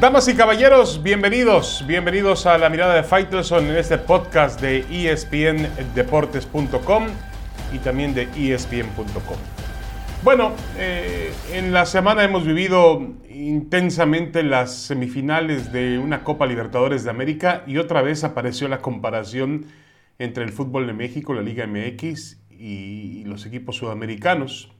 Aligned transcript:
Damas 0.00 0.26
y 0.28 0.34
caballeros, 0.34 1.02
bienvenidos, 1.02 1.84
bienvenidos 1.86 2.46
a 2.46 2.56
la 2.56 2.70
mirada 2.70 2.94
de 2.94 3.02
Faitelson 3.02 3.66
en 3.66 3.76
este 3.76 3.98
podcast 3.98 4.58
de 4.58 4.78
espndeportes.com 5.10 7.06
y 7.70 7.78
también 7.80 8.14
de 8.14 8.22
espn.com. 8.54 9.36
Bueno, 10.24 10.54
eh, 10.78 11.30
en 11.52 11.74
la 11.74 11.84
semana 11.84 12.24
hemos 12.24 12.46
vivido 12.46 13.12
intensamente 13.28 14.42
las 14.42 14.74
semifinales 14.74 15.70
de 15.70 15.98
una 15.98 16.24
Copa 16.24 16.46
Libertadores 16.46 17.04
de 17.04 17.10
América 17.10 17.62
y 17.66 17.76
otra 17.76 18.00
vez 18.00 18.24
apareció 18.24 18.68
la 18.68 18.78
comparación 18.78 19.66
entre 20.18 20.44
el 20.44 20.52
fútbol 20.52 20.86
de 20.86 20.94
México, 20.94 21.34
la 21.34 21.42
Liga 21.42 21.66
MX 21.66 22.38
y 22.58 23.24
los 23.24 23.44
equipos 23.44 23.76
sudamericanos. 23.76 24.72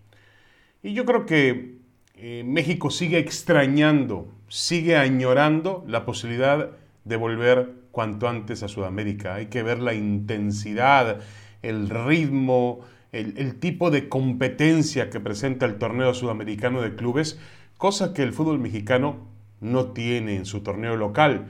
Y 0.82 0.94
yo 0.94 1.04
creo 1.04 1.26
que 1.26 1.78
eh, 2.22 2.42
México 2.44 2.90
sigue 2.90 3.18
extrañando, 3.18 4.28
sigue 4.50 4.96
añorando 4.96 5.84
la 5.86 6.04
posibilidad 6.04 6.70
de 7.04 7.16
volver 7.16 7.70
cuanto 7.92 8.28
antes 8.28 8.62
a 8.62 8.68
Sudamérica. 8.68 9.36
Hay 9.36 9.46
que 9.46 9.62
ver 9.62 9.78
la 9.78 9.94
intensidad, 9.94 11.20
el 11.62 11.88
ritmo, 11.88 12.80
el, 13.12 13.54
tipo 13.60 13.90
de 13.90 14.08
competencia 14.08 15.08
que 15.08 15.20
presenta 15.20 15.66
el 15.66 15.76
torneo 15.78 16.14
sudamericano 16.14 16.82
de 16.82 16.96
clubes, 16.96 17.38
cosa 17.78 18.12
que 18.12 18.22
el 18.22 18.32
fútbol 18.32 18.58
mexicano 18.58 19.28
no 19.60 19.86
tiene 19.92 20.36
en 20.36 20.44
su 20.44 20.60
torneo 20.60 20.96
local. 20.96 21.46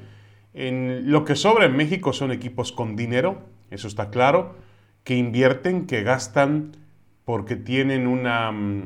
En 0.52 1.10
lo 1.10 1.24
que 1.24 1.36
sobra 1.36 1.64
en 1.64 1.76
México 1.76 2.12
son 2.12 2.32
equipos 2.32 2.70
con 2.70 2.96
dinero, 2.96 3.42
eso 3.70 3.88
está 3.88 4.10
claro, 4.10 4.56
que 5.04 5.16
invierten, 5.16 5.86
que 5.86 6.02
gastan 6.02 6.72
porque 7.24 7.56
tienen 7.56 8.06
una, 8.06 8.52
mm, 8.52 8.82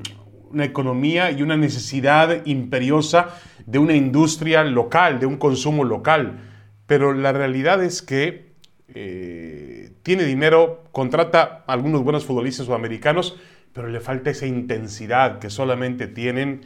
una 0.54 0.64
economía 0.64 1.30
y 1.32 1.42
una 1.42 1.56
necesidad 1.56 2.46
imperiosa 2.46 3.36
de 3.66 3.78
una 3.78 3.94
industria 3.94 4.64
local, 4.64 5.18
de 5.18 5.26
un 5.26 5.36
consumo 5.36 5.84
local. 5.84 6.38
Pero 6.86 7.12
la 7.12 7.32
realidad 7.32 7.82
es 7.82 8.02
que 8.02 8.54
eh, 8.88 9.90
tiene 10.02 10.24
dinero, 10.24 10.84
contrata 10.92 11.64
algunos 11.66 12.04
buenos 12.04 12.24
futbolistas 12.24 12.66
sudamericanos, 12.66 13.36
pero 13.72 13.88
le 13.88 14.00
falta 14.00 14.30
esa 14.30 14.46
intensidad 14.46 15.40
que 15.40 15.50
solamente 15.50 16.06
tienen 16.06 16.60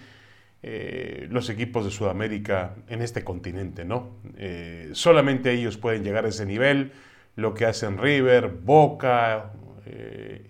eh, 0.62 1.28
los 1.30 1.48
equipos 1.48 1.84
de 1.84 1.90
Sudamérica 1.90 2.74
en 2.88 3.00
este 3.00 3.24
continente, 3.24 3.84
¿no? 3.84 4.18
Eh, 4.36 4.90
solamente 4.92 5.52
ellos 5.52 5.78
pueden 5.78 6.02
llegar 6.02 6.26
a 6.26 6.28
ese 6.28 6.44
nivel, 6.44 6.92
lo 7.36 7.54
que 7.54 7.64
hacen 7.64 7.98
River, 7.98 8.48
Boca, 8.48 9.52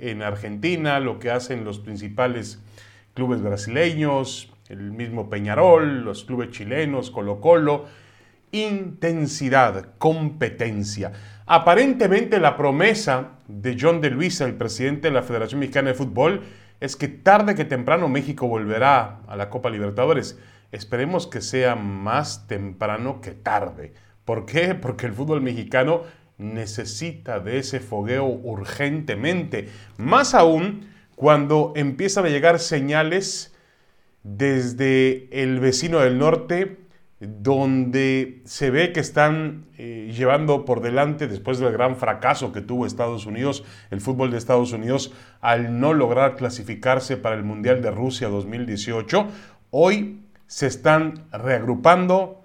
en 0.01 0.23
Argentina, 0.23 0.99
lo 0.99 1.21
que 1.21 1.31
hacen 1.31 1.65
los 1.65 1.79
principales 1.79 2.61
clubes 3.19 3.43
brasileños, 3.43 4.49
el 4.69 4.93
mismo 4.93 5.29
Peñarol, 5.29 6.05
los 6.05 6.23
clubes 6.23 6.51
chilenos, 6.53 7.11
Colo 7.11 7.41
Colo. 7.41 7.87
Intensidad, 8.53 9.97
competencia. 9.99 11.11
Aparentemente 11.45 12.39
la 12.39 12.57
promesa 12.57 13.31
de 13.49 13.77
John 13.79 14.01
de 14.01 14.11
Luisa, 14.11 14.45
el 14.45 14.55
presidente 14.55 15.09
de 15.09 15.15
la 15.15 15.23
Federación 15.23 15.59
Mexicana 15.59 15.89
de 15.89 15.95
Fútbol, 15.97 16.43
es 16.79 16.95
que 16.95 17.09
tarde 17.09 17.57
que 17.57 17.65
temprano 17.65 18.09
México 18.09 18.47
volverá 18.47 19.23
a 19.27 19.35
la 19.35 19.51
Copa 19.51 19.69
Libertadores. 19.69 20.39
Esperemos 20.71 21.27
que 21.27 21.41
sea 21.41 21.75
más 21.75 22.47
temprano 22.47 23.21
que 23.21 23.33
tarde. 23.33 23.95
¿Por 24.25 24.47
qué? 24.47 24.77
Porque 24.77 25.07
el 25.07 25.13
fútbol 25.13 25.41
mexicano 25.41 26.03
necesita 26.37 27.41
de 27.41 27.59
ese 27.59 27.81
fogueo 27.81 28.27
urgentemente. 28.27 29.71
Más 29.97 30.35
aún 30.35 30.87
cuando 31.19 31.73
empiezan 31.75 32.27
a 32.27 32.29
llegar 32.29 32.61
señales 32.61 33.53
desde 34.23 35.29
el 35.43 35.59
vecino 35.59 35.99
del 35.99 36.17
norte, 36.17 36.79
donde 37.19 38.41
se 38.45 38.71
ve 38.71 38.93
que 38.93 39.01
están 39.01 39.65
eh, 39.79 40.13
llevando 40.17 40.65
por 40.65 40.81
delante, 40.81 41.27
después 41.27 41.59
del 41.59 41.73
gran 41.73 41.97
fracaso 41.97 42.53
que 42.53 42.61
tuvo 42.61 42.87
Estados 42.87 43.27
Unidos, 43.27 43.65
el 43.91 44.01
fútbol 44.01 44.31
de 44.31 44.39
Estados 44.39 44.71
Unidos, 44.71 45.13
al 45.41 45.81
no 45.81 45.93
lograr 45.93 46.37
clasificarse 46.37 47.17
para 47.17 47.35
el 47.35 47.43
Mundial 47.43 47.83
de 47.83 47.91
Rusia 47.91 48.29
2018, 48.29 49.27
hoy 49.73 50.21
se 50.47 50.69
están 50.69 51.25
reagrupando, 51.33 52.45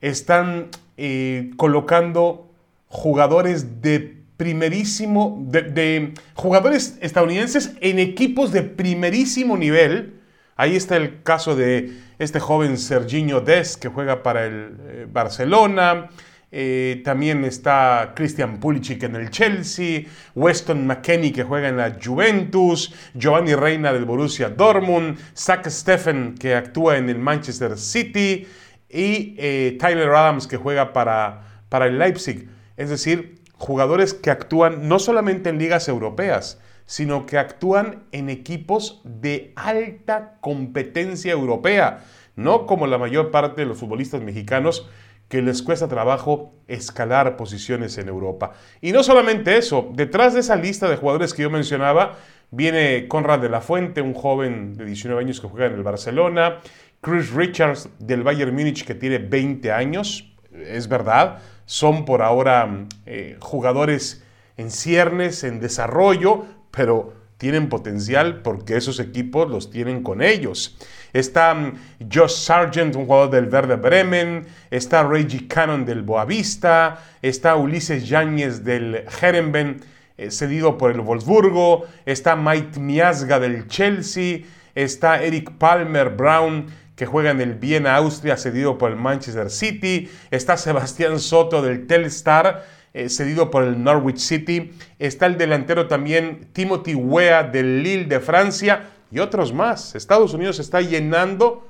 están 0.00 0.68
eh, 0.96 1.50
colocando 1.58 2.50
jugadores 2.88 3.82
de 3.82 4.17
primerísimo, 4.38 5.44
de, 5.50 6.14
jugadores 6.34 6.96
estadounidenses 7.02 7.72
en 7.80 7.98
equipos 7.98 8.52
de 8.52 8.62
primerísimo 8.62 9.58
nivel. 9.58 10.14
Ahí 10.56 10.76
está 10.76 10.96
el 10.96 11.22
caso 11.22 11.54
de 11.54 11.92
este 12.18 12.40
joven 12.40 12.78
Serginho 12.78 13.40
Des 13.40 13.76
que 13.76 13.88
juega 13.88 14.22
para 14.22 14.46
el 14.46 14.76
eh, 14.86 15.06
Barcelona. 15.10 16.08
Eh, 16.50 17.02
también 17.04 17.44
está 17.44 18.12
Christian 18.14 18.58
Pulisic 18.58 19.02
en 19.02 19.16
el 19.16 19.28
Chelsea, 19.28 20.04
Weston 20.34 20.86
McKenney 20.86 21.32
que 21.32 21.42
juega 21.42 21.68
en 21.68 21.76
la 21.76 21.98
Juventus, 22.02 22.94
Giovanni 23.14 23.54
Reina 23.54 23.92
del 23.92 24.06
Borussia 24.06 24.48
Dortmund, 24.48 25.18
Zach 25.36 25.68
Steffen 25.68 26.36
que 26.36 26.54
actúa 26.54 26.96
en 26.96 27.10
el 27.10 27.18
Manchester 27.18 27.76
City 27.76 28.46
y 28.88 29.34
eh, 29.36 29.76
Tyler 29.78 30.10
Adams 30.10 30.46
que 30.46 30.56
juega 30.56 30.92
para, 30.92 31.64
para 31.68 31.86
el 31.86 31.98
Leipzig. 31.98 32.48
Es 32.78 32.88
decir, 32.90 33.37
jugadores 33.58 34.14
que 34.14 34.30
actúan 34.30 34.88
no 34.88 34.98
solamente 34.98 35.50
en 35.50 35.58
ligas 35.58 35.88
europeas, 35.88 36.60
sino 36.86 37.26
que 37.26 37.36
actúan 37.36 38.04
en 38.12 38.30
equipos 38.30 39.02
de 39.04 39.52
alta 39.56 40.38
competencia 40.40 41.32
europea, 41.32 42.04
no 42.34 42.66
como 42.66 42.86
la 42.86 42.96
mayor 42.96 43.30
parte 43.30 43.60
de 43.60 43.66
los 43.66 43.78
futbolistas 43.78 44.22
mexicanos 44.22 44.88
que 45.28 45.42
les 45.42 45.62
cuesta 45.62 45.88
trabajo 45.88 46.54
escalar 46.66 47.36
posiciones 47.36 47.98
en 47.98 48.08
Europa. 48.08 48.52
Y 48.80 48.92
no 48.92 49.02
solamente 49.02 49.58
eso, 49.58 49.90
detrás 49.92 50.32
de 50.32 50.40
esa 50.40 50.56
lista 50.56 50.88
de 50.88 50.96
jugadores 50.96 51.34
que 51.34 51.42
yo 51.42 51.50
mencionaba, 51.50 52.16
viene 52.50 53.06
Conrad 53.08 53.40
de 53.40 53.50
la 53.50 53.60
Fuente, 53.60 54.00
un 54.00 54.14
joven 54.14 54.74
de 54.74 54.86
19 54.86 55.20
años 55.20 55.40
que 55.40 55.48
juega 55.48 55.66
en 55.66 55.74
el 55.74 55.82
Barcelona, 55.82 56.60
Chris 57.02 57.32
Richards 57.32 57.90
del 57.98 58.22
Bayern 58.22 58.54
Múnich 58.54 58.84
que 58.84 58.94
tiene 58.94 59.18
20 59.18 59.70
años, 59.70 60.32
es 60.52 60.88
verdad, 60.88 61.38
son 61.66 62.04
por 62.04 62.22
ahora 62.22 62.86
eh, 63.06 63.36
jugadores 63.40 64.22
en 64.56 64.70
ciernes, 64.70 65.44
en 65.44 65.60
desarrollo, 65.60 66.46
pero 66.70 67.12
tienen 67.38 67.68
potencial 67.68 68.42
porque 68.42 68.76
esos 68.76 69.00
equipos 69.00 69.48
los 69.48 69.70
tienen 69.70 70.02
con 70.02 70.20
ellos. 70.22 70.76
Está 71.12 71.54
mm, 71.54 71.78
Josh 72.12 72.32
Sargent, 72.32 72.96
un 72.96 73.06
jugador 73.06 73.30
del 73.30 73.46
Verde 73.46 73.76
Bremen, 73.76 74.46
está 74.70 75.04
Reggie 75.04 75.46
Cannon 75.46 75.84
del 75.84 76.02
Boavista, 76.02 76.98
está 77.22 77.56
Ulises 77.56 78.08
Yáñez 78.08 78.64
del 78.64 79.04
Herenben, 79.20 79.80
eh, 80.16 80.30
cedido 80.30 80.76
por 80.76 80.90
el 80.90 81.00
Wolfsburgo, 81.00 81.84
está 82.04 82.34
Mike 82.34 82.80
Miasga 82.80 83.38
del 83.38 83.68
Chelsea, 83.68 84.40
está 84.74 85.22
Eric 85.22 85.52
Palmer 85.58 86.10
Brown, 86.10 86.66
que 86.98 87.06
juega 87.06 87.30
en 87.30 87.40
el 87.40 87.54
Viena, 87.54 87.94
Austria, 87.94 88.36
cedido 88.36 88.76
por 88.76 88.90
el 88.90 88.96
Manchester 88.96 89.50
City. 89.50 90.10
Está 90.32 90.56
Sebastián 90.56 91.20
Soto 91.20 91.62
del 91.62 91.86
Telstar, 91.86 92.66
eh, 92.92 93.08
cedido 93.08 93.52
por 93.52 93.62
el 93.62 93.84
Norwich 93.84 94.18
City. 94.18 94.72
Está 94.98 95.26
el 95.26 95.38
delantero 95.38 95.86
también 95.86 96.48
Timothy 96.52 96.96
Wea 96.96 97.44
del 97.44 97.84
Lille 97.84 98.06
de 98.06 98.18
Francia 98.18 98.90
y 99.12 99.20
otros 99.20 99.52
más. 99.52 99.94
Estados 99.94 100.34
Unidos 100.34 100.58
está 100.58 100.80
llenando 100.80 101.68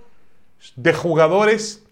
de 0.77 0.95
jugadores 0.95 1.85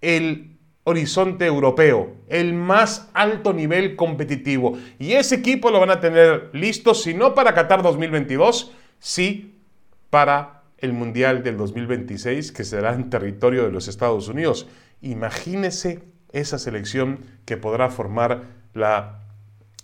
el 0.00 0.56
horizonte 0.82 1.46
europeo, 1.46 2.16
el 2.26 2.52
más 2.52 3.10
alto 3.14 3.52
nivel 3.52 3.94
competitivo. 3.94 4.76
Y 4.98 5.12
ese 5.12 5.36
equipo 5.36 5.70
lo 5.70 5.78
van 5.78 5.90
a 5.90 6.00
tener 6.00 6.50
listo, 6.52 6.94
si 6.94 7.14
no 7.14 7.32
para 7.32 7.54
Qatar 7.54 7.84
2022, 7.84 8.72
sí 8.98 9.54
para 10.10 10.55
el 10.78 10.92
Mundial 10.92 11.42
del 11.42 11.56
2026 11.56 12.52
que 12.52 12.64
será 12.64 12.94
en 12.94 13.10
territorio 13.10 13.64
de 13.64 13.72
los 13.72 13.88
Estados 13.88 14.28
Unidos. 14.28 14.68
Imagínese 15.00 16.02
esa 16.32 16.58
selección 16.58 17.20
que 17.44 17.56
podrá 17.56 17.90
formar 17.90 18.42
la 18.74 19.22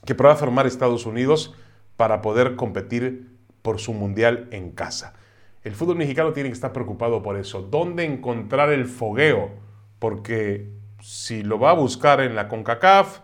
que 0.04 0.14
podrá 0.14 0.34
formar 0.34 0.66
Estados 0.66 1.06
Unidos 1.06 1.54
para 1.96 2.22
poder 2.22 2.56
competir 2.56 3.36
por 3.62 3.78
su 3.78 3.92
mundial 3.92 4.48
en 4.50 4.72
casa. 4.72 5.14
El 5.62 5.74
fútbol 5.74 5.96
mexicano 5.96 6.32
tiene 6.32 6.48
que 6.48 6.54
estar 6.54 6.72
preocupado 6.72 7.22
por 7.22 7.36
eso. 7.36 7.62
¿Dónde 7.62 8.04
encontrar 8.04 8.72
el 8.72 8.86
fogueo? 8.86 9.50
Porque 10.00 10.72
si 11.00 11.44
lo 11.44 11.60
va 11.60 11.70
a 11.70 11.74
buscar 11.74 12.20
en 12.20 12.34
la 12.34 12.48
CONCACAF, 12.48 13.20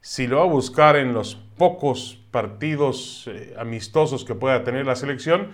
si 0.00 0.28
lo 0.28 0.36
va 0.36 0.42
a 0.42 0.46
buscar 0.46 0.96
en 0.96 1.12
los 1.12 1.34
pocos 1.34 2.24
partidos 2.30 3.28
eh, 3.28 3.54
amistosos 3.58 4.24
que 4.24 4.34
pueda 4.34 4.62
tener 4.62 4.86
la 4.86 4.94
selección, 4.94 5.48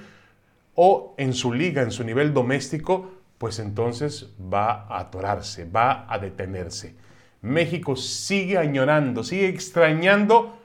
o 0.81 1.17
en 1.19 1.33
su 1.33 1.53
liga, 1.53 1.83
en 1.83 1.91
su 1.91 2.05
nivel 2.05 2.33
doméstico, 2.33 3.11
pues 3.37 3.59
entonces 3.59 4.33
va 4.41 4.87
a 4.87 5.01
atorarse, 5.01 5.65
va 5.65 6.07
a 6.09 6.21
detenerse. 6.21 6.95
México 7.43 7.97
sigue 7.97 8.59
añorando, 8.59 9.25
sigue 9.25 9.49
extrañando 9.49 10.57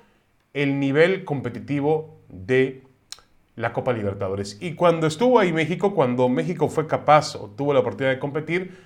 el 0.53 0.79
nivel 0.79 1.25
competitivo 1.25 2.19
de 2.29 2.83
la 3.55 3.73
Copa 3.73 3.91
Libertadores. 3.91 4.59
Y 4.61 4.75
cuando 4.75 5.07
estuvo 5.07 5.39
ahí 5.39 5.51
México, 5.51 5.95
cuando 5.95 6.29
México 6.29 6.69
fue 6.69 6.85
capaz 6.85 7.35
o 7.35 7.49
tuvo 7.49 7.73
la 7.73 7.79
oportunidad 7.79 8.13
de 8.13 8.19
competir, 8.19 8.77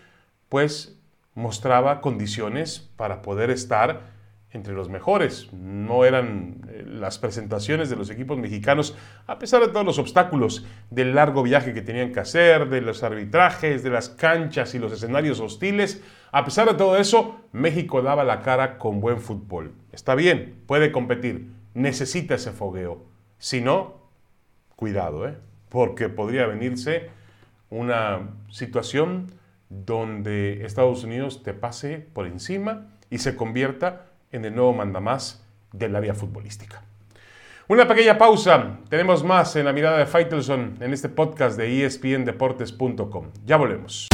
pues 0.48 0.98
mostraba 1.36 2.00
condiciones 2.00 2.90
para 2.96 3.22
poder 3.22 3.50
estar 3.50 4.14
entre 4.52 4.74
los 4.74 4.88
mejores. 4.88 5.52
No 5.52 6.06
eran 6.06 6.67
las 6.98 7.18
presentaciones 7.20 7.90
de 7.90 7.96
los 7.96 8.10
equipos 8.10 8.38
mexicanos, 8.38 8.96
a 9.26 9.40
pesar 9.40 9.62
de 9.62 9.70
todos 9.70 9.86
los 9.86 10.00
obstáculos 10.00 10.66
del 10.90 11.16
largo 11.16 11.44
viaje 11.44 11.74
que 11.74 11.82
tenían 11.82 12.12
que 12.12 12.20
hacer, 12.20 12.70
de 12.70 12.82
los 12.82 13.04
arbitrajes, 13.04 13.84
de 13.84 13.90
las 13.90 14.10
canchas 14.10 14.76
y 14.76 14.80
los 14.80 14.92
escenarios 14.92 15.40
hostiles. 15.40 16.04
A 16.32 16.44
pesar 16.44 16.68
de 16.68 16.74
todo 16.76 16.98
eso, 16.98 17.42
México 17.52 18.02
daba 18.02 18.24
la 18.24 18.42
cara 18.42 18.78
con 18.78 19.00
buen 19.00 19.22
fútbol. 19.22 19.74
Está 19.92 20.16
bien, 20.16 20.62
puede 20.68 20.92
competir, 20.92 21.52
necesita 21.74 22.36
ese 22.36 22.52
fogueo. 22.52 23.06
Si 23.38 23.62
no, 23.62 24.10
cuidado, 24.76 25.28
¿eh? 25.28 25.38
porque 25.70 26.10
podría 26.10 26.48
venirse 26.48 27.10
una 27.70 28.30
situación 28.50 29.32
donde 29.70 30.66
Estados 30.66 31.04
Unidos 31.04 31.44
te 31.44 31.54
pase 31.54 31.98
por 32.14 32.26
encima 32.26 32.88
y 33.10 33.20
se 33.20 33.36
convierta 33.36 34.06
en 34.32 34.46
el 34.46 34.56
nuevo 34.56 34.74
mandamás 34.74 35.47
del 35.78 35.96
área 35.96 36.14
futbolística. 36.14 36.84
Una 37.70 37.86
pequeña 37.86 38.18
pausa. 38.18 38.78
Tenemos 38.90 39.24
más 39.24 39.56
en 39.58 39.66
la 39.66 39.74
mirada 39.74 39.98
de 39.98 40.06
Faitelson 40.06 40.78
en 40.80 40.94
este 40.94 41.10
podcast 41.10 41.58
de 41.58 41.86
espndeportes.com. 41.86 43.32
Ya 43.46 43.58
volvemos. 43.58 44.08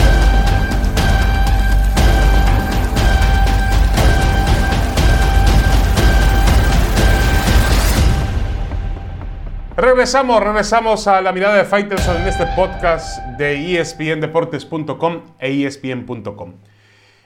Regresamos, 9.75 10.44
regresamos 10.44 11.07
a 11.07 11.21
la 11.21 11.31
mirada 11.31 11.56
de 11.57 11.66
Faitelson 11.66 12.21
en 12.21 12.27
este 12.27 12.45
podcast 12.56 13.19
de 13.38 13.80
espndeportes.com 13.80 15.21
e 15.39 15.66
espn.com. 15.66 16.54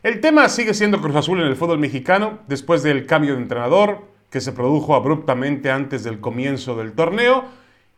El 0.04 0.22
tema 0.22 0.48
sigue 0.48 0.74
siendo 0.74 1.02
Cruz 1.02 1.16
Azul 1.18 1.42
en 1.42 1.48
el 1.48 1.56
fútbol 1.58 1.80
mexicano 1.80 2.40
después 2.48 2.84
del 2.84 3.06
cambio 3.06 3.36
de 3.36 3.42
entrenador 3.42 4.07
que 4.30 4.42
se 4.42 4.52
produjo 4.52 4.96
abruptamente 4.96 5.72
antes 5.72 6.04
del 6.04 6.20
comienzo 6.20 6.76
del 6.76 6.94
torneo 6.94 7.46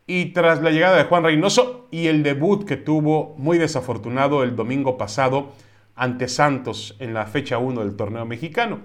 y 0.05 0.33
tras 0.33 0.61
la 0.61 0.71
llegada 0.71 0.97
de 0.97 1.03
Juan 1.03 1.23
Reynoso 1.23 1.87
y 1.91 2.07
el 2.07 2.23
debut 2.23 2.65
que 2.65 2.77
tuvo 2.77 3.35
muy 3.37 3.57
desafortunado 3.57 4.43
el 4.43 4.55
domingo 4.55 4.97
pasado 4.97 5.51
ante 5.95 6.27
Santos 6.27 6.95
en 6.99 7.13
la 7.13 7.25
fecha 7.25 7.57
1 7.57 7.81
del 7.81 7.95
torneo 7.95 8.25
mexicano. 8.25 8.79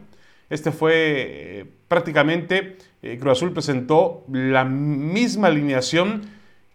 Este 0.51 0.71
fue 0.71 0.93
eh, 0.97 1.67
prácticamente, 1.89 2.77
eh, 3.03 3.19
Cruz 3.19 3.39
Azul 3.39 3.53
presentó 3.53 4.25
la 4.31 4.65
misma 4.65 5.49
alineación 5.49 6.23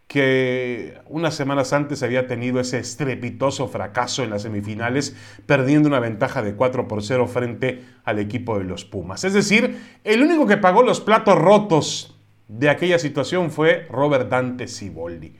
que 0.09 0.97
unas 1.05 1.35
semanas 1.35 1.71
antes 1.71 2.01
había 2.01 2.25
tenido 2.25 2.59
ese 2.59 2.79
estrepitoso 2.79 3.67
fracaso 3.67 4.23
en 4.23 4.31
las 4.31 4.41
semifinales, 4.41 5.15
perdiendo 5.45 5.87
una 5.87 5.99
ventaja 5.99 6.41
de 6.41 6.55
4 6.55 6.87
por 6.87 7.03
0 7.03 7.27
frente 7.27 7.85
al 8.05 8.17
equipo 8.17 8.57
de 8.57 8.63
los 8.63 8.85
Pumas. 8.85 9.23
Es 9.23 9.33
decir, 9.33 9.79
el 10.03 10.23
único 10.23 10.47
que 10.47 10.57
pagó 10.57 10.81
los 10.81 10.99
platos 10.99 11.37
rotos 11.37 12.17
de 12.47 12.71
aquella 12.71 12.97
situación 12.97 13.51
fue 13.51 13.85
Robert 13.91 14.29
Dante 14.29 14.67
Siboldi. 14.67 15.35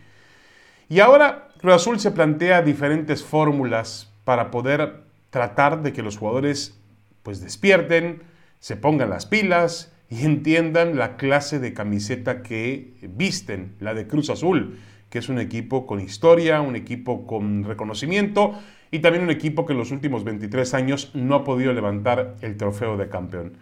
Y 0.88 1.00
ahora 1.00 1.50
Cruz 1.58 1.74
Azul 1.74 2.00
se 2.00 2.12
plantea 2.12 2.62
diferentes 2.62 3.24
fórmulas 3.24 4.14
para 4.24 4.52
poder 4.52 5.02
tratar 5.32 5.82
de 5.82 5.94
que 5.94 6.04
los 6.04 6.20
jugadores 6.20 6.80
pues 7.24 7.42
despierten, 7.42 8.22
se 8.60 8.76
pongan 8.76 9.10
las 9.10 9.26
pilas 9.26 9.92
y 10.10 10.26
entiendan 10.26 10.98
la 10.98 11.18
clase 11.18 11.60
de 11.60 11.74
camiseta 11.74 12.42
que 12.42 12.96
visten, 13.16 13.76
la 13.80 13.94
de 13.94 14.08
Cruz 14.08 14.30
Azul, 14.30 14.80
que 15.10 15.20
es 15.20 15.30
un 15.30 15.40
equipo 15.40 15.86
con 15.86 16.00
historia, 16.00 16.62
un 16.62 16.76
equipo 16.76 17.28
con 17.28 17.64
reconocimiento 17.64 18.54
y 18.92 19.00
también 19.00 19.24
un 19.24 19.30
equipo 19.30 19.66
que 19.66 19.74
en 19.74 19.80
los 19.80 19.92
últimos 19.92 20.24
23 20.24 20.74
años 20.74 21.12
no 21.14 21.36
ha 21.36 21.44
podido 21.44 21.74
levantar 21.74 22.36
el 22.42 22.58
trofeo 22.58 22.98
de 22.98 23.10
campeón. 23.10 23.58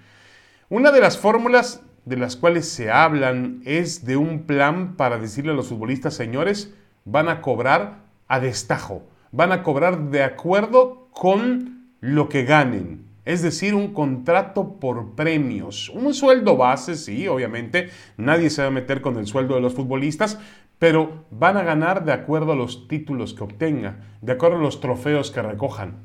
Una 0.70 0.92
de 0.92 1.02
las 1.02 1.18
fórmulas 1.18 1.82
de 2.06 2.18
las 2.18 2.38
cuales 2.38 2.68
se 2.70 2.90
hablan 2.90 3.62
es 3.66 4.06
de 4.06 4.16
un 4.16 4.44
plan 4.44 4.96
para 4.96 5.18
decirle 5.18 5.52
a 5.52 5.56
los 5.56 5.68
futbolistas, 5.68 6.14
señores, 6.14 6.74
van 7.04 7.28
a 7.28 7.42
cobrar 7.42 8.06
a 8.30 8.40
destajo, 8.40 9.06
van 9.32 9.52
a 9.52 9.64
cobrar 9.64 10.10
de 10.10 10.24
acuerdo 10.24 11.10
con 11.12 11.92
lo 12.00 12.30
que 12.30 12.44
ganen 12.44 13.07
es 13.28 13.42
decir, 13.42 13.76
un 13.76 13.94
contrato 13.94 14.80
por 14.80 15.14
premios. 15.14 15.90
Un 15.90 16.14
sueldo 16.14 16.56
base, 16.56 16.96
sí, 16.96 17.28
obviamente, 17.28 17.90
nadie 18.16 18.50
se 18.50 18.62
va 18.62 18.70
a 18.70 18.72
meter 18.72 19.02
con 19.02 19.18
el 19.18 19.28
sueldo 19.28 19.56
de 19.56 19.60
los 19.60 19.74
futbolistas, 19.74 20.40
pero 20.80 21.26
van 21.30 21.58
a 21.58 21.64
ganar 21.64 22.06
de 22.06 22.14
acuerdo 22.14 22.54
a 22.54 22.56
los 22.56 22.88
títulos 22.88 23.34
que 23.34 23.44
obtengan, 23.44 24.00
de 24.22 24.32
acuerdo 24.32 24.56
a 24.56 24.62
los 24.62 24.80
trofeos 24.80 25.30
que 25.30 25.42
recojan. 25.42 25.98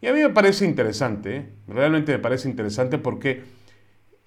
Y 0.00 0.08
a 0.08 0.12
mí 0.12 0.18
me 0.18 0.30
parece 0.30 0.64
interesante, 0.64 1.36
¿eh? 1.36 1.48
realmente 1.68 2.10
me 2.10 2.18
parece 2.18 2.48
interesante 2.48 2.98
porque 2.98 3.44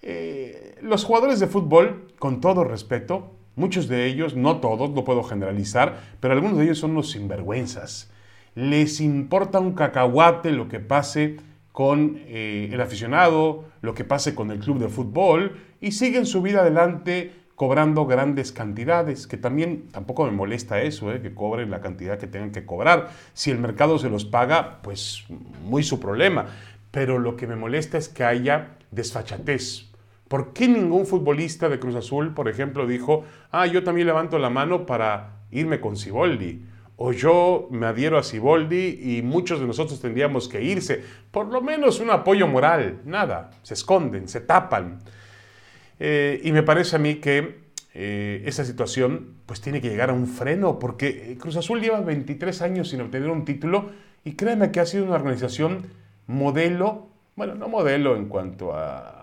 eh, 0.02 0.76
los 0.82 1.04
jugadores 1.04 1.42
de 1.42 1.48
fútbol, 1.48 2.14
con 2.18 2.40
todo 2.40 2.64
respeto, 2.64 3.36
muchos 3.58 3.90
de 3.90 4.06
ellos, 4.06 4.38
no 4.38 4.62
todos, 4.62 4.92
no 4.92 5.04
puedo 5.04 5.24
generalizar, 5.24 6.00
pero 6.22 6.34
algunos 6.34 6.58
de 6.58 6.64
ellos 6.64 6.80
son 6.80 6.92
unos 6.92 7.12
sinvergüenzas. 7.12 8.10
Les 8.56 9.02
importa 9.02 9.60
un 9.60 9.74
cacahuate 9.74 10.52
lo 10.52 10.70
que 10.70 10.80
pase 10.80 11.51
con 11.72 12.20
eh, 12.26 12.70
el 12.72 12.82
aficionado, 12.82 13.66
lo 13.82 13.94
que 13.94 14.04
pase 14.04 14.36
con 14.36 14.52
el 14.52 14.60
club 14.60 14.80
de 14.80 14.90
fútbol 14.90 15.58
y 15.80 15.94
siguen 15.94 16.26
su 16.26 16.42
vida 16.42 16.62
adelante 16.62 17.34
cobrando 17.56 18.08
grandes 18.08 18.52
cantidades, 18.52 19.28
que 19.28 19.38
también 19.38 19.90
tampoco 19.92 20.26
me 20.26 20.32
molesta 20.32 20.82
eso, 20.82 21.14
eh, 21.14 21.22
que 21.22 21.36
cobren 21.36 21.70
la 21.70 21.80
cantidad 21.80 22.18
que 22.18 22.28
tengan 22.28 22.52
que 22.52 22.66
cobrar. 22.66 23.12
Si 23.34 23.52
el 23.52 23.60
mercado 23.60 24.00
se 24.00 24.10
los 24.10 24.26
paga, 24.26 24.80
pues 24.82 25.26
muy 25.64 25.84
su 25.84 26.00
problema. 26.00 26.48
Pero 26.90 27.20
lo 27.20 27.38
que 27.38 27.48
me 27.48 27.56
molesta 27.56 27.98
es 27.98 28.10
que 28.10 28.24
haya 28.24 28.78
desfachatez. 28.90 29.92
¿Por 30.28 30.54
qué 30.54 30.68
ningún 30.68 31.06
futbolista 31.06 31.70
de 31.70 31.80
Cruz 31.80 31.96
Azul, 31.96 32.34
por 32.34 32.50
ejemplo, 32.50 32.88
dijo, 32.88 33.26
ah, 33.52 33.68
yo 33.68 33.84
también 33.84 34.08
levanto 34.08 34.40
la 34.40 34.50
mano 34.50 34.86
para 34.86 35.42
irme 35.52 35.80
con 35.80 35.96
Siboldi? 35.98 36.64
O 37.04 37.14
yo 37.14 37.68
me 37.72 37.88
adhiero 37.88 38.18
a 38.20 38.24
Siboldi 38.24 39.00
y 39.02 39.22
muchos 39.24 39.60
de 39.60 39.66
nosotros 39.66 40.00
tendríamos 40.00 40.48
que 40.48 40.62
irse. 40.62 41.04
Por 41.32 41.48
lo 41.48 41.62
menos 41.62 42.00
un 42.00 42.12
apoyo 42.12 42.48
moral, 42.48 43.02
nada, 43.06 43.50
se 43.64 43.74
esconden, 43.74 44.28
se 44.28 44.42
tapan. 44.42 45.00
Eh, 46.00 46.40
y 46.44 46.52
me 46.52 46.62
parece 46.62 46.98
a 46.98 47.00
mí 47.00 47.16
que 47.16 47.62
eh, 47.96 48.44
esa 48.46 48.64
situación 48.66 49.38
pues 49.48 49.62
tiene 49.62 49.82
que 49.82 49.90
llegar 49.90 50.12
a 50.12 50.14
un 50.14 50.28
freno, 50.28 50.78
porque 50.78 51.38
Cruz 51.40 51.56
Azul 51.56 51.82
lleva 51.82 52.02
23 52.02 52.62
años 52.62 52.90
sin 52.90 53.02
obtener 53.02 53.30
un 53.30 53.46
título 53.46 53.90
y 54.24 54.34
créanme 54.34 54.72
que 54.72 54.80
ha 54.80 54.86
sido 54.86 55.04
una 55.06 55.16
organización 55.16 55.88
modelo, 56.28 57.10
bueno, 57.36 57.56
no 57.56 57.68
modelo 57.68 58.16
en 58.16 58.28
cuanto 58.28 58.74
a 58.76 59.22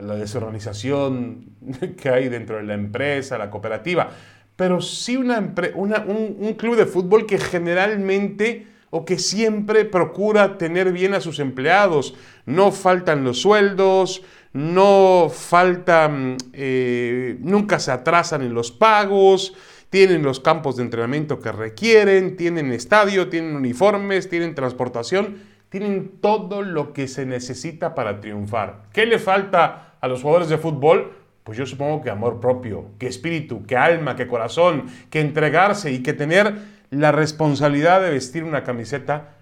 la 0.00 0.16
desorganización 0.16 1.56
que 2.00 2.08
hay 2.08 2.28
dentro 2.28 2.56
de 2.56 2.62
la 2.62 2.74
empresa, 2.74 3.38
la 3.38 3.50
cooperativa, 3.50 4.10
pero 4.56 4.80
sí 4.80 5.16
una, 5.16 5.38
un, 5.74 6.54
club 6.56 6.76
de 6.76 6.86
fútbol 6.86 7.26
que 7.26 7.38
generalmente 7.38 8.66
o 8.90 9.04
que 9.04 9.18
siempre 9.18 9.84
procura 9.84 10.58
tener 10.58 10.92
bien 10.92 11.14
a 11.14 11.20
sus 11.20 11.38
empleados. 11.38 12.14
No 12.44 12.72
faltan 12.72 13.24
los 13.24 13.40
sueldos, 13.40 14.22
no 14.52 15.30
faltan, 15.32 16.36
eh, 16.52 17.38
nunca 17.40 17.78
se 17.78 17.90
atrasan 17.90 18.42
en 18.42 18.52
los 18.52 18.70
pagos, 18.70 19.54
tienen 19.88 20.22
los 20.22 20.40
campos 20.40 20.76
de 20.76 20.82
entrenamiento 20.82 21.40
que 21.40 21.52
requieren, 21.52 22.36
tienen 22.36 22.70
estadio, 22.72 23.28
tienen 23.28 23.56
uniformes, 23.56 24.28
tienen 24.28 24.54
transportación, 24.54 25.38
tienen 25.70 26.12
todo 26.20 26.60
lo 26.60 26.92
que 26.92 27.08
se 27.08 27.24
necesita 27.24 27.94
para 27.94 28.20
triunfar. 28.20 28.84
¿Qué 28.92 29.06
le 29.06 29.18
falta 29.18 29.94
a 30.00 30.08
los 30.08 30.20
jugadores 30.20 30.50
de 30.50 30.58
fútbol? 30.58 31.12
Pues 31.44 31.58
yo 31.58 31.66
supongo 31.66 32.02
que 32.02 32.10
amor 32.10 32.40
propio, 32.40 32.90
que 32.98 33.06
espíritu, 33.06 33.66
que 33.66 33.76
alma, 33.76 34.14
que 34.16 34.28
corazón, 34.28 34.86
que 35.10 35.20
entregarse 35.20 35.92
y 35.92 36.02
que 36.02 36.12
tener 36.12 36.54
la 36.90 37.10
responsabilidad 37.10 38.00
de 38.00 38.10
vestir 38.10 38.44
una 38.44 38.62
camiseta 38.62 39.36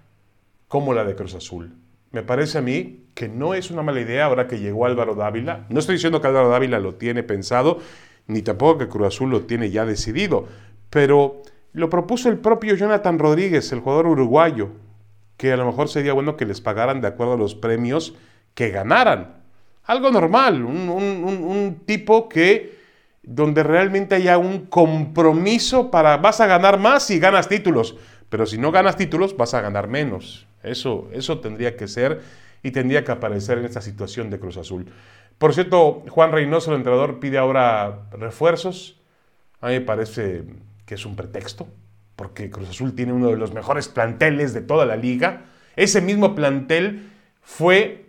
como 0.67 0.93
la 0.93 1.03
de 1.03 1.15
Cruz 1.15 1.35
Azul. 1.35 1.75
Me 2.11 2.23
parece 2.23 2.57
a 2.57 2.61
mí 2.61 3.05
que 3.13 3.27
no 3.29 3.53
es 3.53 3.71
una 3.71 3.83
mala 3.83 4.01
idea 4.01 4.25
ahora 4.25 4.47
que 4.47 4.59
llegó 4.59 4.85
Álvaro 4.85 5.15
Dávila. 5.15 5.65
No 5.69 5.79
estoy 5.79 5.95
diciendo 5.95 6.21
que 6.21 6.27
Álvaro 6.27 6.49
Dávila 6.49 6.79
lo 6.79 6.95
tiene 6.95 7.23
pensado, 7.23 7.79
ni 8.27 8.41
tampoco 8.41 8.79
que 8.79 8.87
Cruz 8.87 9.07
Azul 9.07 9.29
lo 9.29 9.41
tiene 9.41 9.69
ya 9.69 9.85
decidido, 9.85 10.47
pero 10.89 11.41
lo 11.73 11.89
propuso 11.89 12.29
el 12.29 12.37
propio 12.37 12.75
Jonathan 12.75 13.19
Rodríguez, 13.19 13.71
el 13.71 13.79
jugador 13.79 14.07
uruguayo, 14.07 14.69
que 15.37 15.51
a 15.51 15.57
lo 15.57 15.65
mejor 15.65 15.89
sería 15.89 16.13
bueno 16.13 16.37
que 16.37 16.45
les 16.45 16.61
pagaran 16.61 17.01
de 17.01 17.07
acuerdo 17.07 17.33
a 17.33 17.37
los 17.37 17.55
premios 17.55 18.15
que 18.53 18.69
ganaran 18.69 19.40
algo 19.91 20.09
normal, 20.09 20.63
un, 20.63 21.81
tipo 21.85 22.29
que 22.29 22.79
donde 23.23 23.61
realmente 23.61 24.15
haya 24.15 24.37
un 24.37 24.67
compromiso 24.67 25.91
para 25.91 26.15
vas 26.15 26.39
a 26.39 26.47
ganar 26.47 26.79
más 26.79 27.05
si 27.05 27.19
ganas 27.19 27.49
títulos, 27.49 27.97
pero 28.29 28.45
si 28.45 28.57
no 28.57 28.71
ganas 28.71 28.95
títulos 28.95 29.35
vas 29.35 29.53
a 29.53 29.59
ganar 29.59 29.89
menos. 29.89 30.47
Eso, 30.63 31.09
eso 31.11 31.39
tendría 31.39 31.75
que 31.75 31.89
ser 31.89 32.21
y 32.63 32.71
tendría 32.71 33.03
que 33.03 33.11
aparecer 33.11 33.57
en 33.57 33.65
esta 33.65 33.81
situación 33.81 34.29
de 34.29 34.39
Cruz 34.39 34.55
Azul. 34.55 34.85
Por 35.37 35.53
cierto, 35.53 36.03
Juan 36.07 36.31
Reynoso, 36.31 36.71
el 36.71 36.77
entrenador, 36.77 37.19
pide 37.19 37.37
ahora 37.37 38.07
refuerzos. 38.11 38.97
A 39.59 39.67
mí 39.67 39.73
me 39.73 39.81
parece 39.81 40.45
que 40.85 40.95
es 40.95 41.05
un 41.05 41.17
pretexto, 41.17 41.67
porque 42.15 42.49
Cruz 42.49 42.69
Azul 42.69 42.95
tiene 42.95 43.11
uno 43.11 43.27
de 43.27 43.37
los 43.37 43.53
mejores 43.53 43.89
planteles 43.89 44.53
de 44.53 44.61
toda 44.61 44.85
la 44.85 44.95
liga 44.95 45.47
Ese 45.75 45.99
mismo 45.99 46.33
plantel 46.33 47.09
fue 47.41 48.00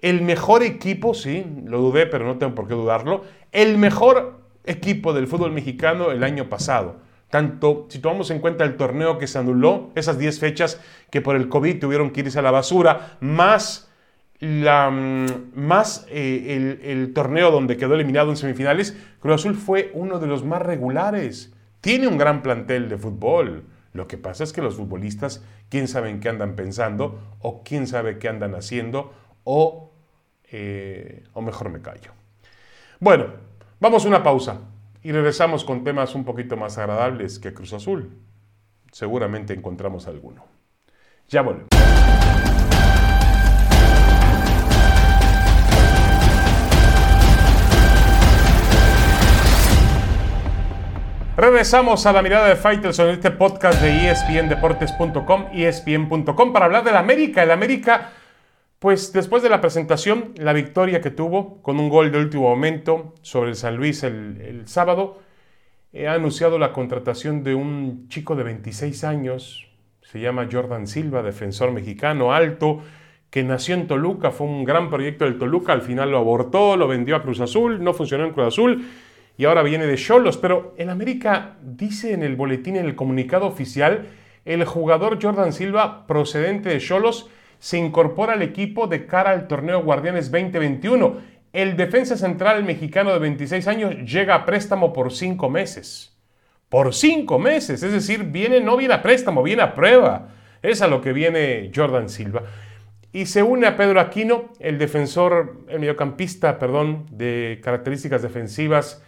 el 0.00 0.22
mejor 0.22 0.62
equipo, 0.62 1.14
sí, 1.14 1.44
lo 1.64 1.80
dudé, 1.80 2.06
pero 2.06 2.24
no 2.24 2.38
tengo 2.38 2.54
por 2.54 2.68
qué 2.68 2.74
dudarlo, 2.74 3.24
el 3.52 3.78
mejor 3.78 4.40
equipo 4.64 5.12
del 5.12 5.26
fútbol 5.26 5.52
mexicano 5.52 6.10
el 6.12 6.22
año 6.22 6.48
pasado. 6.48 6.96
Tanto 7.30 7.86
si 7.88 7.98
tomamos 7.98 8.30
en 8.30 8.38
cuenta 8.38 8.64
el 8.64 8.76
torneo 8.76 9.18
que 9.18 9.26
se 9.26 9.38
anuló, 9.38 9.90
esas 9.94 10.18
10 10.18 10.38
fechas 10.38 10.80
que 11.10 11.20
por 11.20 11.36
el 11.36 11.48
COVID 11.48 11.78
tuvieron 11.78 12.10
que 12.10 12.20
irse 12.20 12.38
a 12.38 12.42
la 12.42 12.50
basura, 12.50 13.18
más, 13.20 13.90
la, 14.38 14.90
mm, 14.90 15.26
más 15.54 16.06
eh, 16.08 16.78
el, 16.82 16.90
el 16.90 17.12
torneo 17.12 17.50
donde 17.50 17.76
quedó 17.76 17.94
eliminado 17.94 18.30
en 18.30 18.36
semifinales, 18.36 18.96
Cruz 19.20 19.34
Azul 19.34 19.56
fue 19.56 19.90
uno 19.94 20.18
de 20.20 20.26
los 20.26 20.44
más 20.44 20.62
regulares. 20.62 21.52
Tiene 21.80 22.08
un 22.08 22.18
gran 22.18 22.42
plantel 22.42 22.88
de 22.88 22.98
fútbol. 22.98 23.64
Lo 23.92 24.06
que 24.06 24.16
pasa 24.16 24.44
es 24.44 24.52
que 24.52 24.62
los 24.62 24.76
futbolistas, 24.76 25.44
quién 25.68 25.88
sabe 25.88 26.10
en 26.10 26.20
qué 26.20 26.28
andan 26.28 26.56
pensando, 26.56 27.20
o 27.40 27.62
quién 27.62 27.86
sabe 27.86 28.18
qué 28.18 28.28
andan 28.28 28.54
haciendo, 28.54 29.12
o, 29.50 29.94
eh, 30.50 31.24
o 31.32 31.40
mejor 31.40 31.70
me 31.70 31.80
callo. 31.80 32.12
Bueno, 33.00 33.28
vamos 33.80 34.04
a 34.04 34.08
una 34.08 34.22
pausa 34.22 34.60
y 35.02 35.10
regresamos 35.10 35.64
con 35.64 35.84
temas 35.84 36.14
un 36.14 36.26
poquito 36.26 36.54
más 36.58 36.76
agradables 36.76 37.38
que 37.38 37.54
Cruz 37.54 37.72
Azul. 37.72 38.10
Seguramente 38.92 39.54
encontramos 39.54 40.06
alguno. 40.06 40.44
Ya 41.28 41.40
volvemos. 41.40 41.68
Regresamos 51.38 52.04
a 52.04 52.12
la 52.12 52.20
mirada 52.20 52.48
de 52.48 52.56
Fighters 52.56 52.98
en 52.98 53.08
este 53.10 53.30
podcast 53.30 53.80
de 53.80 54.10
espndeportes.com, 54.10 55.46
espn.com, 55.54 56.52
para 56.52 56.66
hablar 56.66 56.84
del 56.84 56.96
América. 56.96 57.44
El 57.44 57.52
América, 57.52 58.10
pues 58.78 59.12
después 59.12 59.42
de 59.42 59.48
la 59.48 59.60
presentación, 59.60 60.32
la 60.36 60.52
victoria 60.52 61.00
que 61.00 61.10
tuvo 61.10 61.60
con 61.62 61.80
un 61.80 61.88
gol 61.88 62.12
de 62.12 62.18
último 62.18 62.48
momento 62.48 63.14
sobre 63.22 63.50
el 63.50 63.56
San 63.56 63.76
Luis 63.76 64.04
el, 64.04 64.62
sábado, 64.66 65.18
eh, 65.92 66.06
ha 66.06 66.14
anunciado 66.14 66.58
la 66.58 66.72
contratación 66.72 67.42
de 67.42 67.54
un 67.54 68.08
chico 68.08 68.36
de 68.36 68.44
26 68.44 69.04
años, 69.04 69.66
se 70.02 70.20
llama 70.20 70.48
Jordan 70.50 70.86
Silva, 70.86 71.22
defensor 71.22 71.72
mexicano 71.72 72.32
alto, 72.32 72.82
que 73.30 73.42
nació 73.42 73.74
en 73.74 73.86
Toluca, 73.86 74.30
fue 74.30 74.46
un 74.46 74.64
gran 74.64 74.88
proyecto 74.88 75.24
del 75.24 75.38
Toluca, 75.38 75.72
al 75.72 75.82
final 75.82 76.10
lo 76.10 76.18
abortó, 76.18 76.76
lo 76.76 76.88
vendió 76.88 77.16
a 77.16 77.22
Cruz 77.22 77.40
Azul, 77.40 77.82
no 77.82 77.92
funcionó 77.92 78.24
en 78.24 78.32
Cruz 78.32 78.46
Azul 78.46 78.86
y 79.36 79.44
ahora 79.44 79.62
viene 79.62 79.86
de 79.86 79.96
Cholos. 79.96 80.38
Pero 80.38 80.74
en 80.78 80.88
América 80.88 81.56
dice 81.62 82.12
en 82.12 82.22
el 82.22 82.36
boletín, 82.36 82.76
en 82.76 82.86
el 82.86 82.94
comunicado 82.94 83.46
oficial, 83.46 84.06
el 84.44 84.64
jugador 84.64 85.18
Jordan 85.22 85.52
Silva, 85.52 86.06
procedente 86.06 86.70
de 86.70 86.78
Cholos, 86.78 87.28
se 87.58 87.78
incorpora 87.78 88.34
al 88.34 88.42
equipo 88.42 88.86
de 88.86 89.06
cara 89.06 89.30
al 89.30 89.48
torneo 89.48 89.82
Guardianes 89.82 90.30
2021. 90.30 91.16
El 91.52 91.76
defensa 91.76 92.16
central 92.16 92.64
mexicano 92.64 93.12
de 93.12 93.18
26 93.18 93.66
años 93.68 93.94
llega 94.04 94.34
a 94.34 94.44
préstamo 94.44 94.92
por 94.92 95.12
cinco 95.12 95.50
meses. 95.50 96.16
Por 96.68 96.94
cinco 96.94 97.38
meses, 97.38 97.82
es 97.82 97.92
decir, 97.92 98.24
viene, 98.24 98.60
no 98.60 98.76
viene 98.76 98.94
a 98.94 99.02
préstamo, 99.02 99.42
viene 99.42 99.62
a 99.62 99.74
prueba. 99.74 100.28
Es 100.62 100.82
a 100.82 100.88
lo 100.88 101.00
que 101.00 101.12
viene 101.12 101.70
Jordan 101.74 102.08
Silva. 102.08 102.42
Y 103.12 103.26
se 103.26 103.42
une 103.42 103.66
a 103.66 103.76
Pedro 103.76 104.00
Aquino, 104.00 104.52
el 104.60 104.78
defensor, 104.78 105.64
el 105.68 105.80
mediocampista, 105.80 106.58
perdón, 106.58 107.06
de 107.10 107.58
características 107.62 108.20
defensivas 108.20 109.02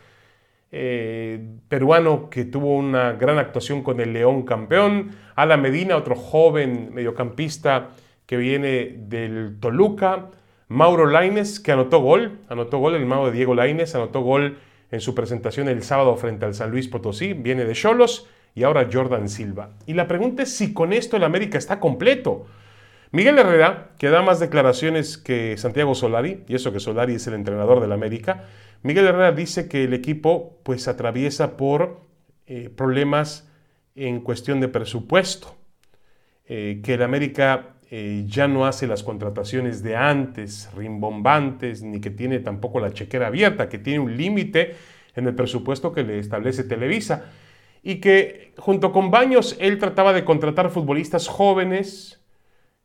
eh, 0.72 1.44
peruano 1.68 2.30
que 2.30 2.44
tuvo 2.44 2.76
una 2.76 3.12
gran 3.12 3.38
actuación 3.38 3.82
con 3.82 4.00
el 4.00 4.12
León 4.12 4.44
campeón, 4.44 5.10
Ala 5.34 5.56
Medina, 5.56 5.96
otro 5.96 6.14
joven 6.14 6.94
mediocampista 6.94 7.90
que 8.30 8.36
viene 8.36 8.94
del 8.96 9.56
Toluca, 9.58 10.30
Mauro 10.68 11.06
Laines, 11.06 11.58
que 11.58 11.72
anotó 11.72 11.98
gol, 11.98 12.38
anotó 12.48 12.78
gol, 12.78 12.94
el 12.94 13.04
mago 13.04 13.26
de 13.26 13.32
Diego 13.32 13.56
Laines, 13.56 13.96
anotó 13.96 14.20
gol 14.20 14.56
en 14.92 15.00
su 15.00 15.16
presentación 15.16 15.68
el 15.68 15.82
sábado 15.82 16.14
frente 16.14 16.44
al 16.44 16.54
San 16.54 16.70
Luis 16.70 16.86
Potosí, 16.86 17.32
viene 17.32 17.64
de 17.64 17.72
Cholos, 17.72 18.28
y 18.54 18.62
ahora 18.62 18.88
Jordan 18.92 19.28
Silva. 19.28 19.70
Y 19.84 19.94
la 19.94 20.06
pregunta 20.06 20.44
es 20.44 20.56
si 20.56 20.72
con 20.72 20.92
esto 20.92 21.16
el 21.16 21.24
América 21.24 21.58
está 21.58 21.80
completo. 21.80 22.46
Miguel 23.10 23.36
Herrera, 23.36 23.90
que 23.98 24.10
da 24.10 24.22
más 24.22 24.38
declaraciones 24.38 25.18
que 25.18 25.56
Santiago 25.56 25.96
Solari, 25.96 26.44
y 26.46 26.54
eso 26.54 26.72
que 26.72 26.78
Solari 26.78 27.16
es 27.16 27.26
el 27.26 27.34
entrenador 27.34 27.80
del 27.80 27.90
América, 27.90 28.44
Miguel 28.84 29.06
Herrera 29.06 29.32
dice 29.32 29.68
que 29.68 29.82
el 29.82 29.92
equipo 29.92 30.60
pues 30.62 30.86
atraviesa 30.86 31.56
por 31.56 32.02
eh, 32.46 32.70
problemas 32.70 33.50
en 33.96 34.20
cuestión 34.20 34.60
de 34.60 34.68
presupuesto, 34.68 35.56
eh, 36.46 36.80
que 36.84 36.94
el 36.94 37.02
América 37.02 37.74
eh, 37.92 38.24
ya 38.26 38.46
no 38.46 38.66
hace 38.66 38.86
las 38.86 39.02
contrataciones 39.02 39.82
de 39.82 39.96
antes, 39.96 40.70
rimbombantes, 40.76 41.82
ni 41.82 42.00
que 42.00 42.10
tiene 42.10 42.38
tampoco 42.38 42.78
la 42.78 42.92
chequera 42.92 43.26
abierta, 43.26 43.68
que 43.68 43.78
tiene 43.78 43.98
un 43.98 44.16
límite 44.16 44.76
en 45.16 45.26
el 45.26 45.34
presupuesto 45.34 45.92
que 45.92 46.04
le 46.04 46.20
establece 46.20 46.62
Televisa, 46.62 47.24
y 47.82 47.96
que 47.96 48.52
junto 48.58 48.92
con 48.92 49.10
Baños 49.10 49.56
él 49.58 49.78
trataba 49.78 50.12
de 50.12 50.24
contratar 50.24 50.70
futbolistas 50.70 51.26
jóvenes, 51.26 52.24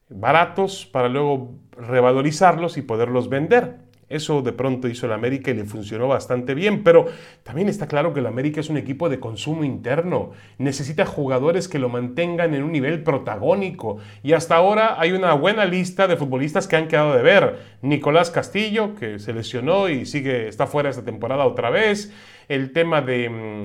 baratos, 0.10 0.88
para 0.88 1.08
luego 1.08 1.60
revalorizarlos 1.72 2.78
y 2.78 2.82
poderlos 2.82 3.30
vender. 3.30 3.85
Eso 4.08 4.44
de 4.44 4.52
pronto 4.52 4.88
hizo 4.88 5.08
el 5.08 5.14
América 5.14 5.50
y 5.50 5.56
le 5.56 5.66
funcionó 5.66 6.08
bastante 6.08 6.54
bien, 6.54 6.84
pero 6.84 7.08
también 7.42 7.70
está 7.70 7.88
claro 7.88 8.14
que 8.14 8.20
el 8.20 8.28
América 8.28 8.60
es 8.60 8.70
un 8.70 8.78
equipo 8.78 9.10
de 9.10 9.20
consumo 9.20 9.64
interno. 9.64 10.32
Necesita 10.60 11.08
jugadores 11.08 11.68
que 11.68 11.80
lo 11.80 11.90
mantengan 11.90 12.54
en 12.54 12.64
un 12.64 12.72
nivel 12.72 13.02
protagónico. 13.02 13.98
Y 14.22 14.34
hasta 14.34 14.56
ahora 14.56 15.00
hay 15.00 15.12
una 15.12 15.34
buena 15.34 15.66
lista 15.66 16.08
de 16.08 16.18
futbolistas 16.18 16.68
que 16.68 16.76
han 16.76 16.88
quedado 16.88 17.16
de 17.16 17.24
ver. 17.24 17.60
Nicolás 17.82 18.30
Castillo, 18.30 18.94
que 18.94 19.18
se 19.18 19.34
lesionó 19.34 19.90
y 19.90 20.06
sigue, 20.06 20.48
está 20.48 20.68
fuera 20.68 20.90
esta 20.90 21.04
temporada 21.04 21.46
otra 21.46 21.72
vez. 21.72 22.14
El 22.48 22.74
tema 22.74 23.02
de, 23.02 23.30
mm, 23.30 23.64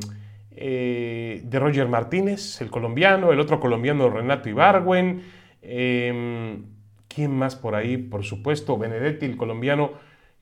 eh, 0.52 1.42
de 1.44 1.58
Roger 1.58 1.86
Martínez, 1.88 2.62
el 2.62 2.70
colombiano. 2.70 3.30
El 3.30 3.40
otro 3.40 3.60
colombiano, 3.60 4.08
Renato 4.08 4.48
Ibargüen. 4.48 5.22
Em, 5.60 6.64
¿Quién 7.08 7.32
más 7.32 7.56
por 7.56 7.74
ahí? 7.74 7.98
Por 7.98 8.24
supuesto, 8.24 8.78
Benedetti, 8.78 9.26
el 9.26 9.36
colombiano 9.36 9.92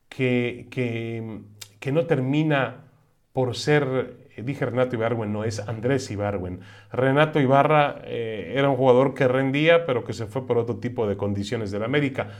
que, 0.09 0.67
que, 1.79 1.91
no 1.91 2.05
termina 2.05 2.83
por 3.31 3.55
ser, 3.55 4.17
eh, 4.35 4.41
dije 4.43 4.65
Renato 4.65 4.95
Ibarwen, 4.95 5.31
no, 5.31 5.43
es 5.43 5.59
Andrés 5.59 6.09
Ibarwen. 6.11 6.59
Renato 6.91 7.39
Ibarra 7.39 8.01
eh, 8.03 8.53
era 8.55 8.69
un 8.69 8.75
jugador 8.75 9.13
que 9.13 9.27
rendía, 9.27 9.85
pero 9.85 10.03
que 10.03 10.13
se 10.13 10.25
fue 10.25 10.45
por 10.45 10.57
otro 10.57 10.77
tipo 10.77 11.07
de 11.07 11.15
condiciones 11.15 11.71
de 11.71 11.79
la 11.79 11.85
América. 11.85 12.31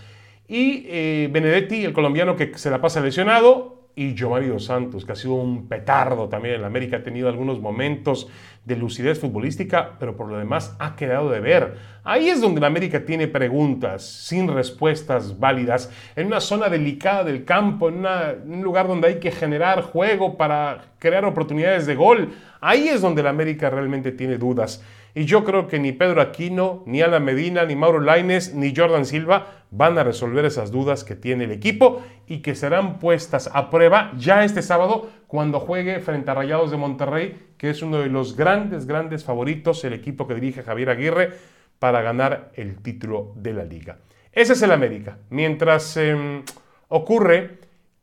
Y 0.48 0.86
eh, 0.88 1.30
Benedetti, 1.32 1.86
el 1.86 1.94
colombiano 1.94 2.36
que 2.36 2.58
se 2.58 2.72
la 2.72 2.82
pasa 2.82 3.02
lesionado, 3.02 3.79
y 4.00 4.16
Giovanni 4.16 4.48
Dos 4.48 4.64
Santos, 4.64 5.04
que 5.04 5.12
ha 5.12 5.16
sido 5.18 5.34
un 5.34 5.68
petardo 5.68 6.30
también 6.30 6.56
en 6.56 6.62
la 6.62 6.68
América, 6.68 6.96
ha 6.96 7.04
tenido 7.04 7.28
algunos 7.28 7.60
momentos 7.60 8.30
de 8.64 8.78
lucidez 8.78 9.20
futbolística, 9.20 9.98
pero 10.00 10.16
por 10.16 10.30
lo 10.30 10.38
demás 10.38 10.74
ha 10.80 10.96
quedado 10.96 11.30
de 11.30 11.42
ver. 11.42 11.76
Ahí 12.06 12.30
es 12.30 12.40
donde 12.40 12.62
la 12.62 12.68
América 12.68 13.04
tiene 13.04 13.28
preguntas 13.28 14.06
sin 14.06 14.48
respuestas 14.48 15.38
válidas, 15.38 15.92
en 16.16 16.28
una 16.28 16.40
zona 16.40 16.70
delicada 16.70 17.26
del 17.26 17.44
campo, 17.44 17.90
en, 17.90 18.06
en 18.06 18.54
un 18.54 18.62
lugar 18.62 18.88
donde 18.88 19.10
hay 19.10 19.20
que 19.20 19.32
generar 19.32 19.82
juego 19.82 20.38
para 20.38 20.86
crear 20.98 21.26
oportunidades 21.26 21.86
de 21.86 21.96
gol. 21.96 22.30
Ahí 22.62 22.88
es 22.88 23.02
donde 23.02 23.22
la 23.22 23.32
América 23.32 23.70
realmente 23.70 24.14
tiene 24.14 24.38
dudas. 24.38 24.82
Y 25.16 25.26
yo 25.26 25.44
creo 25.44 25.68
que 25.68 25.80
ni 25.80 25.92
Pedro 25.92 26.22
Aquino, 26.22 26.84
ni 26.86 27.02
Ana 27.02 27.20
Medina, 27.20 27.66
ni 27.66 27.76
Mauro 27.76 28.00
Laines, 28.00 28.54
ni 28.54 28.74
Jordan 28.76 29.06
Silva 29.06 29.66
van 29.72 29.98
a 29.98 30.04
resolver 30.04 30.46
esas 30.46 30.72
dudas 30.72 31.04
que 31.04 31.16
tiene 31.16 31.44
el 31.44 31.52
equipo 31.52 32.02
y 32.28 32.40
que 32.40 32.56
serán 32.56 33.00
puestas 33.00 33.50
a 33.54 33.70
prueba 33.70 34.12
ya 34.18 34.44
este 34.44 34.62
sábado 34.62 35.10
cuando 35.28 35.60
juegue 35.60 36.00
frente 36.00 36.32
a 36.32 36.34
Rayados 36.34 36.72
de 36.72 36.78
Monterrey, 36.78 37.50
que 37.58 37.70
es 37.70 37.82
uno 37.82 38.00
de 38.00 38.10
los 38.10 38.36
grandes, 38.36 38.86
grandes 38.88 39.24
favoritos, 39.24 39.84
el 39.84 39.94
equipo 39.94 40.28
que 40.28 40.36
dirige 40.36 40.64
Javier 40.64 40.90
Aguirre, 40.90 41.34
para 41.78 42.02
ganar 42.02 42.52
el 42.56 42.82
título 42.82 43.34
de 43.36 43.54
la 43.54 43.64
liga. 43.64 44.00
Ese 44.32 44.54
es 44.54 44.62
el 44.62 44.72
América. 44.72 45.18
Mientras 45.30 45.98
em, 45.98 46.44
ocurre 46.90 47.59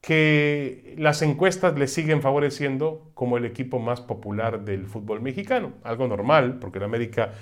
que 0.06 0.94
las 0.98 1.20
encuestas 1.22 1.76
le 1.76 1.88
siguen 1.88 2.22
favoreciendo 2.22 3.10
como 3.14 3.38
el 3.38 3.44
equipo 3.44 3.80
más 3.80 4.00
popular 4.00 4.64
del 4.64 4.86
fútbol 4.86 5.20
mexicano. 5.20 5.72
Algo 5.82 6.06
normal, 6.06 6.60
porque 6.60 6.78
el 6.78 6.84
América 6.84 7.32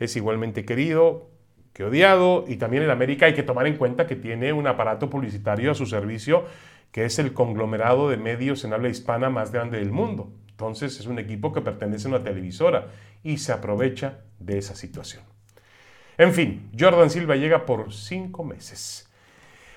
es 0.00 0.16
igualmente 0.16 0.64
querido 0.64 1.30
que 1.72 1.84
odiado, 1.84 2.44
y 2.48 2.56
también 2.56 2.82
el 2.82 2.90
América 2.90 3.26
hay 3.26 3.34
que 3.34 3.44
tomar 3.44 3.68
en 3.68 3.76
cuenta 3.76 4.08
que 4.08 4.16
tiene 4.16 4.52
un 4.52 4.66
aparato 4.66 5.08
publicitario 5.08 5.70
a 5.70 5.76
su 5.76 5.86
servicio 5.86 6.44
que 6.90 7.04
es 7.04 7.20
el 7.20 7.32
conglomerado 7.32 8.10
de 8.10 8.16
medios 8.16 8.64
en 8.64 8.72
habla 8.72 8.88
hispana 8.88 9.30
más 9.30 9.52
grande 9.52 9.78
del 9.78 9.92
mundo. 9.92 10.32
Entonces 10.50 10.98
es 10.98 11.06
un 11.06 11.20
equipo 11.20 11.52
que 11.52 11.60
pertenece 11.60 12.08
a 12.08 12.10
una 12.10 12.24
televisora 12.24 12.88
y 13.22 13.38
se 13.38 13.52
aprovecha 13.52 14.22
de 14.40 14.58
esa 14.58 14.74
situación. 14.74 15.22
En 16.16 16.34
fin, 16.34 16.68
Jordan 16.76 17.10
Silva 17.10 17.36
llega 17.36 17.64
por 17.64 17.92
cinco 17.92 18.42
meses. 18.42 19.07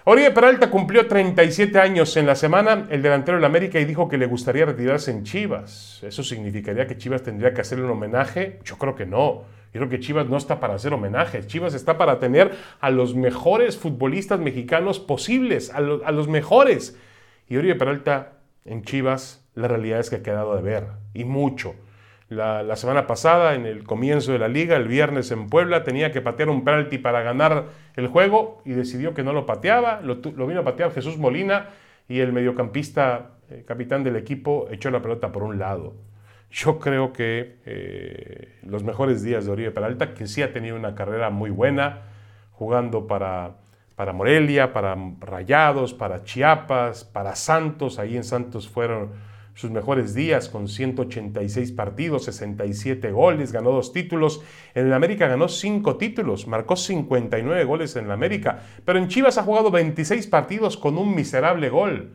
Oribe 0.04 0.32
Peralta 0.32 0.72
cumplió 0.72 1.08
37 1.08 1.80
años 1.80 2.18
en 2.18 2.26
la 2.26 2.36
semana, 2.36 2.88
el 2.90 3.04
delantero 3.04 3.38
del 3.38 3.46
América, 3.46 3.80
y 3.80 3.86
dijo 3.86 4.10
que 4.10 4.18
le 4.18 4.26
gustaría 4.26 4.66
retirarse 4.66 5.12
en 5.12 5.24
Chivas. 5.24 6.02
¿Eso 6.02 6.24
significaría 6.24 6.88
que 6.88 6.98
Chivas 6.98 7.22
tendría 7.22 7.54
que 7.54 7.62
hacerle 7.62 7.86
un 7.86 7.92
homenaje? 7.92 8.60
Yo 8.64 8.80
creo 8.80 8.96
que 8.96 9.06
no. 9.06 9.44
Yo 9.72 9.80
creo 9.80 9.90
que 9.90 10.00
Chivas 10.00 10.28
no 10.28 10.38
está 10.38 10.60
para 10.60 10.74
hacer 10.74 10.92
homenajes. 10.92 11.46
Chivas 11.46 11.76
está 11.76 12.00
para 12.00 12.18
tener 12.18 12.52
a 12.80 12.90
los 12.90 13.14
mejores 13.14 13.78
futbolistas 13.78 14.40
mexicanos 14.40 15.00
posibles, 15.00 15.70
a, 15.72 15.78
a 15.78 16.12
los 16.12 16.28
mejores. 16.28 16.98
Y 17.48 17.58
Oribe 17.58 17.76
Peralta 17.76 18.40
en 18.66 18.82
Chivas, 18.82 19.46
la 19.54 19.68
realidad 19.68 20.00
es 20.00 20.10
que 20.10 20.16
ha 20.16 20.24
quedado 20.24 20.56
de 20.56 20.64
ver, 20.64 20.88
y 21.14 21.26
mucho. 21.26 21.76
La, 22.32 22.78
semana 22.78 23.08
pasada, 23.08 23.56
en 23.56 23.66
el 23.66 23.84
comienzo 23.84 24.32
de 24.32 24.40
la 24.40 24.48
liga, 24.48 24.78
el 24.78 24.88
viernes 24.88 25.32
en 25.32 25.50
Puebla, 25.50 25.84
tenía 25.84 26.14
que 26.14 26.22
patear 26.22 26.48
un 26.48 26.64
penalti 26.64 26.98
para 26.98 27.22
ganar 27.24 27.66
el 27.98 28.08
juego 28.08 28.62
y 28.64 28.72
decidió 28.72 29.14
que 29.14 29.22
no 29.22 29.34
lo 29.34 29.46
pateaba. 29.46 30.00
Lo, 30.00 30.16
vino 30.48 30.62
a 30.62 30.64
patear 30.64 30.94
Jesús 30.94 31.18
Molina 31.18 31.72
y 32.08 32.22
el 32.22 32.32
mediocampista, 32.32 33.32
eh, 33.50 33.66
capitán 33.68 34.06
del 34.06 34.16
equipo, 34.16 34.70
echó 34.72 34.90
la 34.92 35.02
pelota 35.02 35.34
por 35.34 35.44
un 35.44 35.60
lado. 35.60 35.94
Yo 36.50 36.80
creo 36.80 37.12
que 37.12 37.58
eh, 37.66 38.60
los 38.64 38.86
mejores 38.86 39.24
días 39.24 39.44
de 39.46 39.52
Oribe 39.52 39.72
Peralta, 39.72 40.14
que 40.14 40.26
sí 40.26 40.42
ha 40.42 40.54
tenido 40.54 40.78
una 40.78 40.96
carrera 40.96 41.32
muy 41.32 41.50
buena, 41.50 42.04
jugando 42.54 43.08
para, 43.08 43.58
para 43.98 44.14
Morelia, 44.14 44.72
para 44.72 44.96
Rayados, 45.20 45.94
para 45.94 46.24
Chiapas, 46.24 47.04
para 47.04 47.36
Santos. 47.36 48.00
Ahí 48.00 48.16
en 48.16 48.24
Santos 48.24 48.70
fueron 48.70 49.10
sus 49.54 49.72
mejores 49.72 50.14
días 50.14 50.50
con 50.50 50.68
186 50.68 51.72
partidos, 51.74 52.26
67 52.26 53.12
goles, 53.12 53.52
ganó 53.52 53.72
dos 53.72 53.92
títulos. 53.92 54.42
En 54.74 54.88
el 54.88 54.94
América 54.94 55.28
ganó 55.28 55.48
cinco 55.48 55.98
títulos, 55.98 56.48
marcó 56.48 56.76
59 56.76 57.64
goles 57.66 57.96
en 57.96 58.06
el 58.06 58.12
América, 58.12 58.64
pero 58.86 59.00
en 59.00 59.08
Chivas 59.08 59.38
ha 59.38 59.44
jugado 59.44 59.72
26 59.72 60.28
partidos 60.28 60.78
con 60.78 60.98
un 60.98 61.14
miserable 61.14 61.70
gol. 61.70 62.14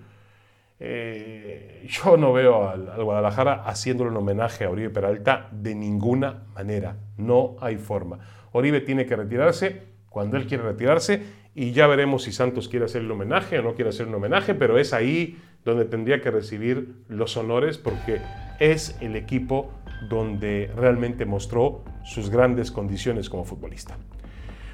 Eh, 0.78 1.86
yo 1.88 2.16
no 2.16 2.32
veo 2.32 2.68
al, 2.68 2.88
al, 2.88 3.02
Guadalajara 3.04 3.62
haciéndole 3.64 4.10
un 4.10 4.16
homenaje 4.18 4.64
a 4.64 4.70
Oribe 4.70 4.90
Peralta 4.90 5.48
de 5.52 5.74
ninguna 5.74 6.44
manera. 6.54 6.96
No 7.16 7.56
hay 7.60 7.76
forma. 7.76 8.18
Oribe 8.52 8.80
tiene 8.80 9.06
que 9.06 9.16
retirarse 9.16 9.82
cuando 10.08 10.36
él 10.36 10.46
quiere 10.46 10.64
retirarse 10.64 11.22
y 11.54 11.72
ya 11.72 11.86
veremos 11.86 12.24
si 12.24 12.32
Santos 12.32 12.68
quiere 12.68 12.84
hacer 12.84 13.02
el 13.02 13.10
homenaje 13.10 13.58
o 13.58 13.62
no 13.62 13.74
quiere 13.74 13.90
hacer 13.90 14.06
un 14.06 14.14
homenaje, 14.14 14.54
pero 14.54 14.78
es 14.78 14.92
ahí 14.92 15.38
donde 15.66 15.84
tendría 15.84 16.22
que 16.22 16.30
recibir 16.30 16.94
los 17.08 17.36
honores 17.36 17.76
porque 17.76 18.20
es 18.60 18.96
el 19.00 19.16
equipo 19.16 19.70
donde 20.08 20.70
realmente 20.76 21.26
mostró 21.26 21.82
sus 22.04 22.30
grandes 22.30 22.70
condiciones 22.70 23.28
como 23.28 23.44
futbolista. 23.44 23.98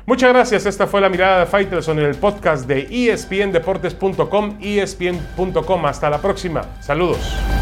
Muchas 0.04 0.32
gracias, 0.32 0.66
esta 0.66 0.86
fue 0.86 1.00
la 1.00 1.08
mirada 1.08 1.40
de 1.40 1.46
Faitelson 1.46 1.98
en 1.98 2.06
el 2.06 2.16
podcast 2.16 2.66
de 2.66 3.10
espndeportes.com, 3.10 4.58
espn.com. 4.60 5.86
Hasta 5.86 6.10
la 6.10 6.18
próxima, 6.18 6.82
saludos. 6.82 7.61